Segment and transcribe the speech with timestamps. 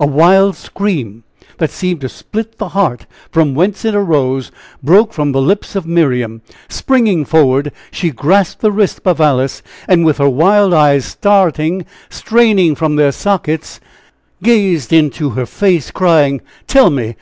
[0.00, 1.22] A wild scream,
[1.58, 4.50] that seemed to split the heart from whence it arose,
[4.82, 10.04] broke from the lips of Miriam; springing forward, she grasped the wrist of Alice, and
[10.04, 13.78] with her wild eyes starting, straining from their sockets,
[14.42, 17.14] gazed into he face, crying: "Tell me!